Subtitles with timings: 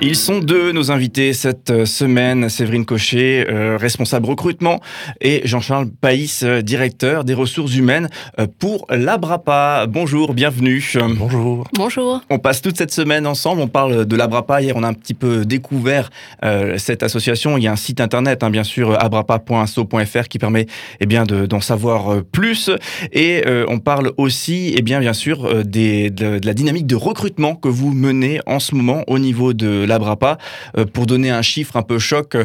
[0.00, 2.48] Ils sont deux, nos invités cette euh, semaine.
[2.48, 4.80] Séverine Cochet, euh, responsable recrutement,
[5.20, 8.08] et Jean-Charles Païs, euh, directeur des ressources humaines
[8.60, 9.86] pour l'Abrapa.
[9.88, 10.84] Bonjour, bienvenue.
[11.16, 11.66] Bonjour.
[11.74, 12.20] Bonjour.
[12.30, 13.60] On passe toute cette semaine ensemble.
[13.60, 14.62] On parle de l'Abrapa.
[14.62, 16.10] Hier, on a un petit peu découvert
[16.76, 17.56] cette association.
[17.56, 20.66] Il y a un site internet, hein, bien sûr, abrapa.so.fr qui permet
[21.00, 22.70] eh bien, d'en savoir plus.
[23.12, 27.54] Et on parle aussi, eh bien, bien sûr, des, de, de la dynamique de recrutement
[27.54, 30.38] que vous menez en ce moment au niveau de l'Abrapa.
[30.76, 32.36] Euh, pour donner un chiffre un peu choc,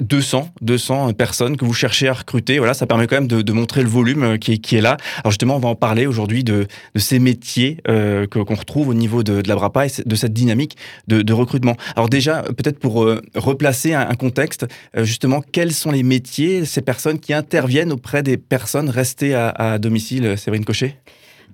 [0.00, 2.58] 200, euh, 200 personnes que vous cherchez à recruter.
[2.58, 4.96] Voilà, ça permet quand même de, montrer le volume euh, qui est, là.
[5.18, 9.40] Alors justement, on va en parler aujourd'hui de, ces métiers qu'on retrouve au niveau de,
[9.40, 10.76] de l'Abrapa et de cette dynamique
[11.08, 11.76] de, recrutement.
[11.96, 17.32] Alors déjà, peut-être pour replacer un, contexte, justement, quels sont les métiers, ces personnes qui
[17.32, 20.96] interviennent auprès des personnes restées à, à domicile, Séverine Cochet?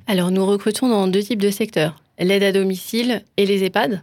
[0.06, 4.02] Alors nous recrutons dans deux types de secteurs, l'aide à domicile et les EHPAD.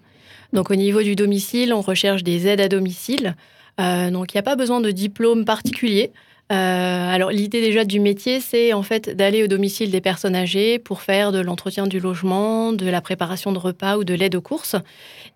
[0.53, 3.35] Donc au niveau du domicile, on recherche des aides à domicile.
[3.79, 6.11] Euh, donc il n'y a pas besoin de diplôme particulier.
[6.51, 10.77] Euh, alors l'idée déjà du métier, c'est en fait d'aller au domicile des personnes âgées
[10.77, 14.41] pour faire de l'entretien du logement, de la préparation de repas ou de l'aide aux
[14.41, 14.75] courses.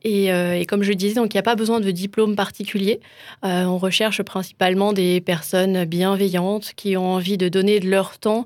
[0.03, 2.99] Et, euh, comme je disais, donc il n'y a pas besoin de diplôme particulier.
[3.43, 8.45] on recherche principalement des personnes bienveillantes qui ont envie de donner de leur temps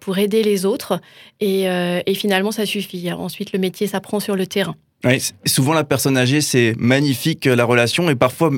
[0.00, 1.00] pour aider les autres.
[1.40, 3.12] Et, et finalement, ça suffit.
[3.12, 4.74] Ensuite, le métier s'apprend sur le terrain.
[5.04, 8.50] Oui, souvent la personne âgée, c'est magnifique la relation et parfois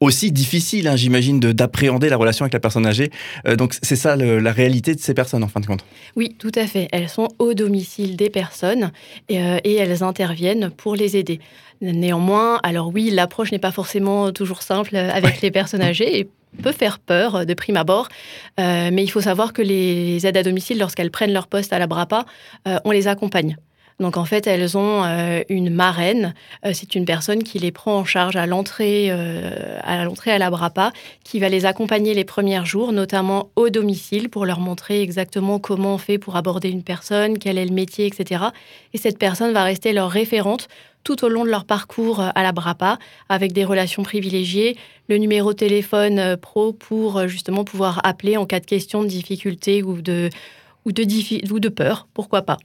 [0.00, 3.10] aussi difficile, hein, j'imagine, d'appréhender la relation avec la personne âgée.
[3.46, 5.84] Euh, donc c'est ça la réalité de ces personnes en fin de compte.
[6.16, 6.88] Oui, tout à fait.
[6.90, 8.90] Elles sont au domicile des personnes
[9.28, 11.38] et, euh, elles interviennent pour les aider.
[11.80, 16.28] Néanmoins, alors oui, l'approche n'est pas forcément toujours simple avec les personnes âgées et
[16.62, 18.08] peut faire peur de prime abord,
[18.60, 21.78] euh, mais il faut savoir que les aides à domicile, lorsqu'elles prennent leur poste à
[21.78, 22.26] la BRAPA,
[22.84, 23.56] on les accompagne.
[24.00, 26.34] Donc en fait, elles ont euh, une marraine.
[26.66, 30.38] Euh, c'est une personne qui les prend en charge à l'entrée euh, à l'entrée à
[30.38, 35.00] la Brapa, qui va les accompagner les premiers jours, notamment au domicile, pour leur montrer
[35.00, 38.46] exactement comment on fait pour aborder une personne, quel est le métier, etc.
[38.92, 40.68] Et cette personne va rester leur référente
[41.04, 44.76] tout au long de leur parcours à la Brapa, avec des relations privilégiées,
[45.08, 49.82] le numéro de téléphone pro pour justement pouvoir appeler en cas de question, de difficulté
[49.82, 50.30] ou de,
[50.86, 52.56] ou de, ou de peur, pourquoi pas.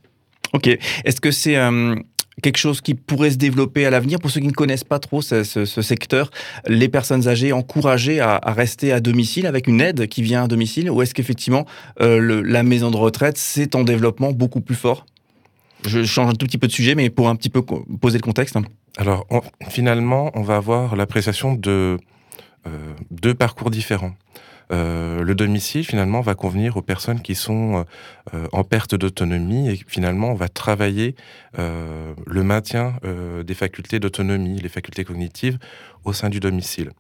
[0.54, 0.68] Ok.
[0.68, 1.96] Est-ce que c'est euh,
[2.42, 4.20] quelque chose qui pourrait se développer à l'avenir?
[4.20, 6.32] Pour ceux qui ne connaissent pas trop ce, secteur
[6.68, 10.90] Les personnes âgées encouragées à, rester à domicile avec une aide qui vient à domicile
[10.90, 11.66] Ou est-ce qu'effectivement
[12.02, 15.06] euh, la maison de retraite, c'est en développement beaucoup plus fort?
[15.86, 18.24] Je change un tout petit peu de sujet, mais pour un petit peu poser le
[18.24, 18.58] contexte.
[18.98, 19.26] Alors,
[19.70, 21.98] finalement, on va avoir l'appréciation de
[22.68, 24.12] euh, deux parcours différents.
[24.72, 27.86] Euh, le domicile finalement va convenir aux personnes qui sont
[28.34, 31.16] euh, en perte d'autonomie et finalement on va travailler
[31.58, 32.96] euh, le maintien
[33.46, 35.58] des facultés d'autonomie, les facultés cognitives
[36.06, 36.92] au sein du domicile.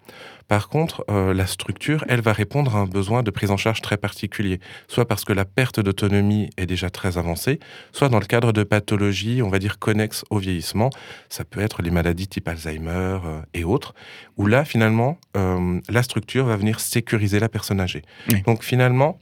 [0.49, 3.81] Par contre, euh, la structure, elle va répondre à un besoin de prise en charge
[3.81, 7.59] très particulier, soit parce que la perte d'autonomie est déjà très avancée,
[7.91, 10.89] soit dans le cadre de pathologies, on va dire, connexes au vieillissement.
[11.29, 13.93] Ça peut être les maladies type Alzheimer euh, et autres,
[14.37, 18.01] où là, finalement, euh, la structure va venir sécuriser la personne âgée.
[18.45, 19.19] Donc finalement,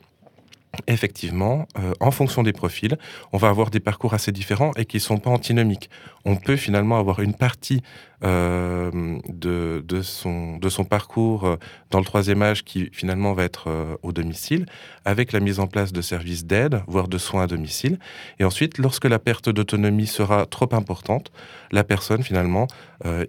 [0.85, 1.65] Effectivement,
[2.01, 2.97] en fonction des profils,
[3.33, 5.89] on va avoir des parcours assez différents et qui ne sont pas antinomiques.
[6.23, 7.81] On peut finalement avoir une partie
[8.23, 11.57] euh, de, de, son, de son parcours euh,
[11.91, 14.65] dans le troisième âge qui finalement va être euh, au domicile,
[15.05, 17.99] avec la mise en place de services d'aide, voire de soins à domicile.
[18.39, 21.31] Et ensuite, lorsque la perte d'autonomie sera trop importante,
[21.71, 22.65] la personne finalement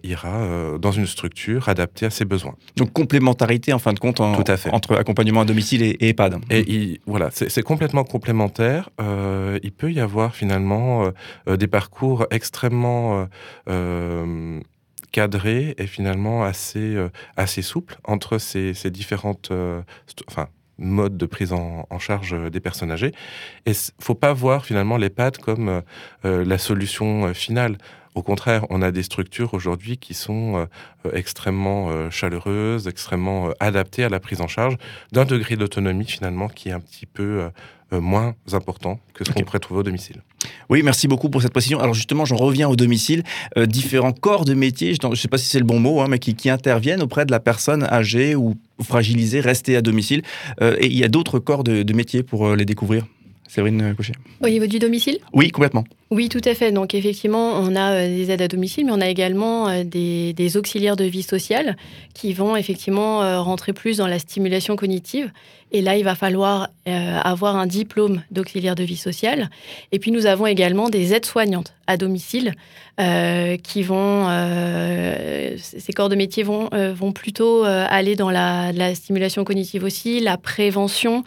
[0.02, 2.54] ira dans une structure adaptée à ses besoins.
[2.76, 4.70] Donc complémentarité en fin de compte Tout à fait.
[4.70, 6.36] entre accompagnement à domicile et, EHPAD.
[6.50, 8.88] Et voilà, c'est complètement complémentaire.
[8.98, 11.10] il peut y avoir finalement
[11.46, 13.26] des parcours extrêmement
[15.12, 19.82] cadré et finalement assez, euh, assez souple entre ces, ces différentes euh,
[20.28, 20.48] enfin,
[20.78, 23.12] modes de prise en, charge des personnes âgées.
[23.66, 25.82] Et faut pas voir finalement l'EHPAD comme
[26.24, 27.78] euh, la solution finale.
[28.18, 30.66] Au contraire, on a des structures aujourd'hui qui sont
[31.12, 34.76] extrêmement chaleureuses, extrêmement adaptées à la prise en charge
[35.12, 37.48] d'un degré d'autonomie finalement qui est un petit peu
[37.92, 40.22] moins important que ce qu'on pourrait trouver au domicile.
[40.68, 41.80] Oui, merci beaucoup pour cette précision.
[41.80, 43.22] Alors justement, j'en reviens au domicile.
[43.56, 46.06] Euh, différents corps de métier, je ne sais pas si c'est le bon mot, hein,
[46.08, 50.22] mais qui, interviennent auprès de la personne âgée ou fragilisée, restée à domicile.
[50.62, 53.06] Euh, et il y a d'autres corps de, métier pour euh, les découvrir.
[53.48, 54.12] Séverine Cochet?
[54.42, 55.18] Au niveau du domicile?
[55.32, 55.84] Oui, complètement.
[56.10, 56.72] Oui, tout à fait.
[56.72, 60.32] Donc effectivement, on a euh, des aides à domicile, mais on a également euh, des,
[60.32, 61.76] des auxiliaires de vie sociale
[62.14, 65.30] qui vont effectivement euh, rentrer plus dans la stimulation cognitive.
[65.70, 69.50] Et là, il va falloir avoir un diplôme d'auxiliaire de vie sociale.
[69.92, 72.54] Et puis, nous avons également des aides-soignantes à domicile
[72.98, 78.94] euh, qui vont, euh, ces corps de métier vont, vont plutôt aller dans la, la,
[78.94, 81.22] stimulation cognitive aussi, la prévention,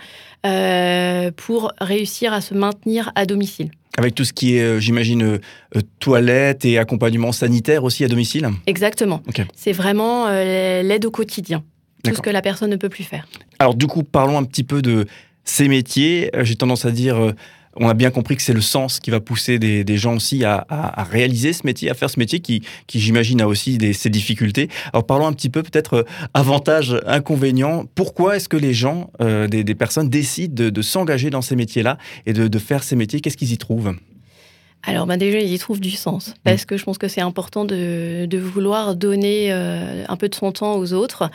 [1.35, 3.69] pour réussir à se maintenir à domicile.
[3.97, 5.37] Avec tout ce qui est, euh, j'imagine, euh,
[5.75, 9.21] euh, toilette et accompagnement sanitaire aussi à domicile Exactement.
[9.55, 11.63] C'est vraiment euh, l'aide au quotidien,
[12.03, 13.27] tout ce que la personne ne peut plus faire.
[13.59, 15.05] Alors du coup, parlons un petit peu de
[15.43, 16.31] ces métiers.
[16.41, 17.33] J'ai tendance à dire,
[17.75, 20.65] on a bien compris que c'est le sens qui va pousser des, gens aussi à,
[20.69, 23.93] à- à réaliser ce métier, à faire ce métier qui, qui j'imagine, a aussi des,
[23.93, 24.69] ses difficultés.
[24.93, 26.03] Alors parlons un petit peu peut-être euh,
[26.33, 27.85] avantages, inconvénients.
[27.95, 31.55] Pourquoi est-ce que les gens, euh, des, des personnes décident de, de s'engager dans ces
[31.55, 33.21] métiers-là et de, de faire ces métiers?
[33.21, 33.93] Qu'est-ce qu'ils y trouvent?
[34.83, 37.65] Alors, ben déjà, ils y trouvent du sens, parce que je pense que c'est important
[37.65, 41.29] de, de vouloir donner euh, un peu de son temps aux autres,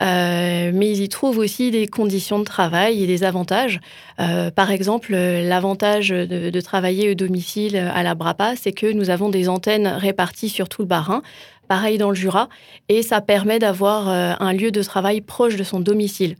[0.00, 3.80] Euh, mais ils y trouvent aussi des conditions de travail et des avantages.
[4.20, 8.86] Euh, par exemple, euh, l'avantage de, de travailler au domicile à la Brapa, c'est que
[8.92, 11.22] nous avons des antennes réparties sur tout le Bas-Rhin,
[11.66, 12.48] pareil dans le Jura,
[12.88, 16.36] et ça permet d'avoir euh, un lieu de travail proche de son domicile.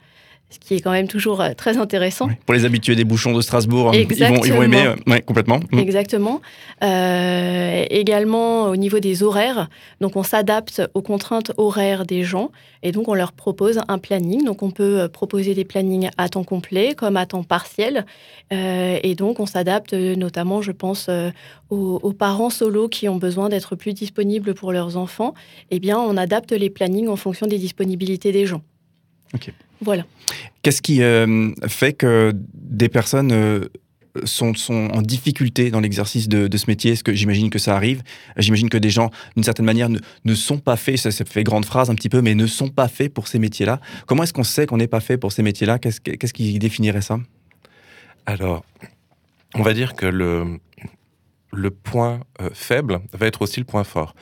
[0.50, 2.26] Ce qui est quand même toujours euh, très intéressant.
[2.26, 2.34] Oui.
[2.46, 5.60] Pour les habitués des bouchons de Strasbourg, ils vont, ils vont aimer euh, ouais, complètement.
[5.72, 5.78] Mm.
[5.78, 6.40] Exactement.
[6.82, 9.68] Euh, également au niveau des horaires,
[10.00, 12.50] donc on s'adapte aux contraintes horaires des gens
[12.82, 14.42] et donc on leur propose un planning.
[14.46, 18.06] Donc on peut proposer des plannings à temps complet comme à temps partiel
[18.50, 21.10] Euh, et donc on s'adapte notamment, je pense,
[21.68, 25.34] aux, aux parents solos qui ont besoin d'être plus disponibles pour leurs enfants.
[25.70, 28.62] Eh bien, on adapte les plannings en fonction des disponibilités des gens.
[29.34, 29.52] Ok.
[29.80, 30.04] Voilà.
[30.62, 33.68] Qu'est-ce qui euh, fait que des personnes euh,
[34.24, 36.92] sont, sont en difficulté dans l'exercice de, de ce métier?
[36.92, 38.02] Est-ce que j'imagine que ça arrive?
[38.36, 41.44] J'imagine que des gens, d'une certaine manière, ne, ne sont pas faits, ça, ça fait
[41.44, 43.80] grande phrase un petit peu, mais ne sont pas faits pour ces métiers-là.
[44.06, 45.78] Comment est-ce qu'on sait qu'on n'est pas fait pour ces métiers-là?
[45.78, 47.18] Qu'est-ce que- qu'est-ce qui définirait ça?
[48.26, 48.64] Alors,
[49.54, 50.58] on va dire que le,
[51.52, 54.14] le point euh, faible va être aussi le point fort.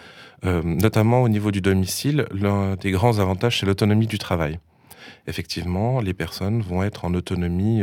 [0.45, 4.61] Euh, notamment au niveau du domicile, l'un des grands avantages, c'est l'autonomie du travail.
[5.27, 7.83] Effectivement, les personnes vont être en autonomie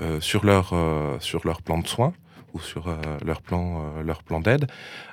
[0.00, 2.12] euh, sur, leur, euh, sur leur plan de soins
[2.54, 4.66] ou sur euh, leur plan, euh, plan d'aide.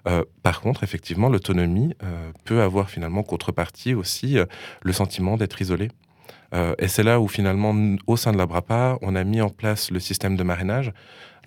[0.08, 4.46] Euh, par contre, effectivement, l'autonomie euh, peut avoir finalement contrepartie aussi euh,
[4.82, 5.90] le sentiment d'être isolé.
[6.54, 7.76] Euh, et c'est là où finalement,
[8.08, 10.92] au sein de la BRAPA, on a mis en place le système de marrainage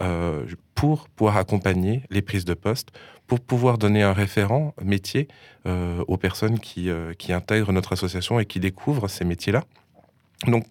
[0.00, 0.44] euh,
[0.75, 2.91] pour pouvoir accompagner les prises de poste,
[3.26, 5.29] pour pouvoir donner un référent métier
[5.67, 9.64] euh, aux personnes qui, euh, qui intègrent notre association et qui découvrent ces métiers-là.
[10.46, 10.66] Donc,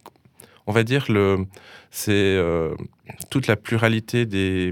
[0.67, 1.45] on va dire le,
[1.91, 2.73] c'est euh,
[3.29, 4.71] toute la pluralité des,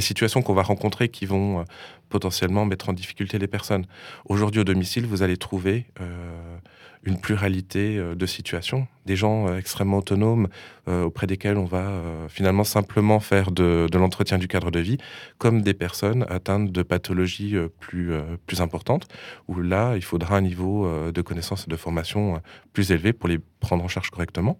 [0.00, 1.64] situations qu'on va rencontrer qui vont euh,
[2.10, 3.86] potentiellement mettre en difficulté les personnes.
[4.26, 6.58] Aujourd'hui, au domicile, vous allez trouver euh,
[7.06, 10.48] une pluralité euh, de situations, des gens euh, extrêmement autonomes
[10.88, 14.98] euh, auprès desquels on va finalement simplement faire de, l'entretien du cadre de vie,
[15.38, 18.12] comme des personnes atteintes de pathologies plus,
[18.46, 19.08] plus importantes,
[19.48, 22.40] où là, il faudra un niveau de connaissance et de formation
[22.72, 24.58] plus élevé pour les prendre en charge correctement.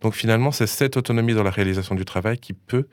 [0.00, 2.86] Donc finalement, c'est cette autonomie dans la réalisation du travail qui peut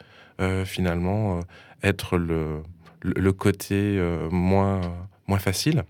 [0.65, 1.39] finalement
[1.83, 2.63] être le,
[3.01, 4.01] le, côté
[4.31, 4.81] moins,
[5.31, 5.83] moins facile.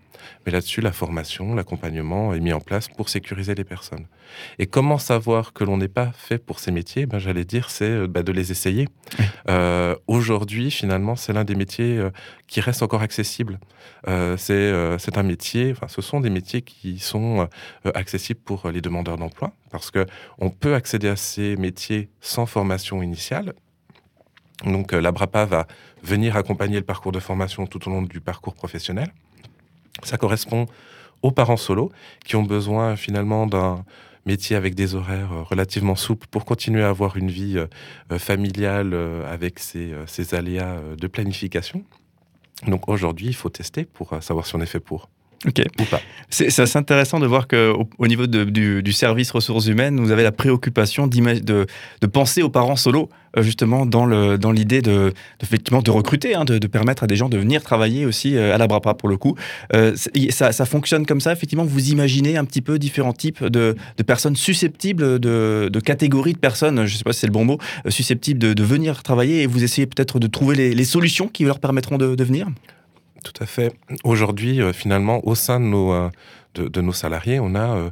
[0.46, 4.06] Mais là-dessus, la formation, l'accompagnement est mis en place pour sécuriser les personnes.
[4.60, 7.08] Et comment savoir que l'on n'est pas fait pour ces métiers?
[7.08, 8.88] Ben, J'allais dire, c'est euh, bah, de les essayer.
[9.50, 12.12] Euh, Aujourd'hui, finalement, c'est l'un des métiers euh,
[12.48, 13.60] qui reste encore accessible.
[14.08, 14.38] Euh,
[15.04, 17.48] c'est un métier, enfin, ce sont des métiers qui sont
[18.04, 20.06] accessibles pour les demandeurs d'emploi, parce que
[20.38, 23.54] on peut accéder à ces métiers sans formation initiale.
[24.66, 25.68] Donc, la BRAPA va
[26.04, 29.10] venir accompagner le parcours de formation tout au long du parcours professionnel.
[30.04, 30.68] Ça correspond
[31.22, 31.92] aux parents solos
[32.26, 33.84] qui ont besoin finalement d'un
[34.26, 37.68] métier avec des horaires euh, relativement souples pour continuer à avoir une vie euh,
[38.12, 38.94] euh, familiale
[39.28, 41.84] avec ses, ses aléas de planification.
[42.68, 45.10] Donc aujourd'hui, il faut tester pour savoir si on est fait pour
[45.48, 45.64] Ok.
[46.30, 50.12] C'est assez intéressant de voir qu'au au niveau de- du, du service ressources humaines, vous
[50.12, 51.66] avez la préoccupation de,
[52.02, 56.60] de penser aux parents solos, euh, justement, dans l'idée de, effectivement, de recruter, hein, de,
[56.60, 59.18] de permettre à des gens de venir travailler aussi euh, à la BRAPA, pour le
[59.18, 59.36] coup.
[59.74, 59.96] Euh,
[60.30, 64.04] ça, ça fonctionne comme ça, effectivement, vous imaginez un petit peu différents types de, de
[64.04, 67.58] personnes susceptibles, de, catégories de personnes, je ne sais pas si c'est le bon mot,
[67.90, 71.60] susceptibles de, venir travailler et vous essayez peut-être de trouver les, les solutions qui leur
[71.60, 72.48] permettront de venir?
[73.24, 73.74] Tout à fait.
[74.04, 76.10] Aujourd'hui, euh, finalement, au sein de nos, euh,
[76.56, 77.90] de, nos salariés, on a euh,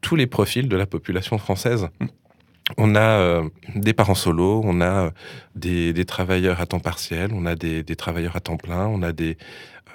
[0.00, 1.88] tous les profils de la population française.
[2.78, 3.42] On a
[3.74, 5.10] des parents solos, on a
[5.56, 9.36] des, travailleurs à temps partiel, on a des, travailleurs à temps plein, on a des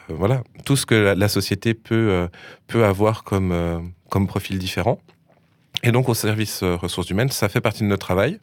[0.10, 2.28] voilà tout ce que la, société peut
[2.68, 5.00] peut avoir comme comme profil différent.
[5.84, 8.40] Et donc au service ressources humaines, ça fait partie de notre travail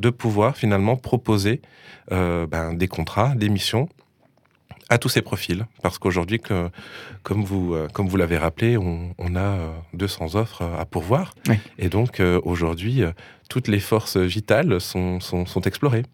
[0.00, 1.62] de pouvoir finalement proposer
[2.10, 3.88] ben, des contrats, des missions
[4.88, 5.66] à tous ces profils.
[5.82, 6.40] Parce qu'aujourd'hui,
[7.22, 9.58] comme vous, euh, comme vous l'avez rappelé, on, a
[9.94, 11.34] 200 euh, offres à pourvoir.
[11.78, 13.02] Et donc, euh, aujourd'hui,
[13.48, 16.04] toutes les forces vitales sont, sont, sont explorées.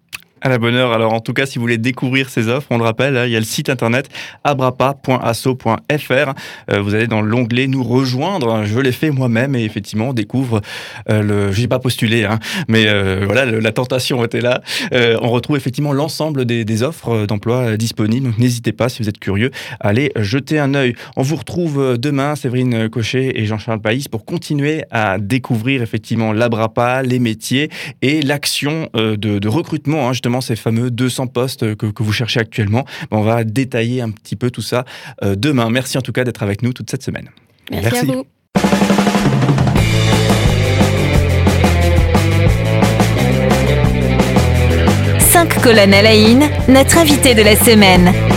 [0.46, 0.92] À la bonne heure.
[0.92, 3.32] Alors, en tout cas, si vous voulez découvrir ces offres, on le rappelle, hein, il
[3.32, 4.10] y a le site internet
[4.44, 6.34] abrapa.asso.fr.
[6.70, 8.66] Euh, vous allez dans l'onglet Nous rejoindre.
[8.66, 10.60] Je l'ai fait moi-même et effectivement, on découvre
[11.08, 11.50] euh, le.
[11.50, 14.60] Je n'ai pas postulé, hein, mais euh, voilà, la tentation était là.
[14.92, 18.34] on retrouve effectivement l'ensemble des, offres d'emploi disponibles.
[18.36, 20.94] N'hésitez pas, si vous êtes curieux, à aller jeter un œil.
[21.16, 27.02] On vous retrouve demain, Séverine Cochet et Jean-Charles Païs, pour continuer à découvrir effectivement l'Abrapa,
[27.02, 27.70] les métiers
[28.02, 32.85] et l'action de, de, recrutement, hein, justement ces fameux 200 postes que, vous cherchez actuellement.
[33.11, 34.85] On va détailler un petit peu tout ça
[35.23, 35.71] euh, demain.
[35.71, 37.31] Merci en tout cas d'être avec nous toute cette semaine.
[37.71, 38.26] Merci, à vous.
[45.19, 46.14] Cinq colonnes à la
[46.69, 48.34] notre invité de la semaine.